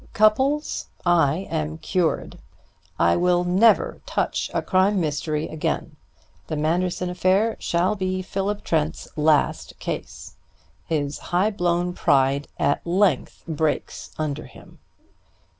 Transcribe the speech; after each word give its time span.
"Cupples, 0.13 0.87
I 1.05 1.47
am 1.51 1.77
cured. 1.77 2.39
I 2.97 3.15
will 3.15 3.43
never 3.43 4.01
touch 4.07 4.49
a 4.51 4.63
crime 4.63 4.99
mystery 4.99 5.47
again. 5.47 5.95
The 6.47 6.55
Manderson 6.55 7.11
affair 7.11 7.55
shall 7.59 7.95
be 7.95 8.23
Philip 8.23 8.63
Trent's 8.63 9.07
last 9.15 9.77
case. 9.77 10.37
His 10.87 11.19
high 11.29 11.51
blown 11.51 11.93
pride 11.93 12.47
at 12.57 12.81
length 12.83 13.43
breaks 13.47 14.09
under 14.17 14.45
him." 14.47 14.79